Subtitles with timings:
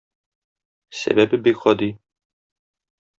[1.01, 1.91] Сәбәбе бик гади.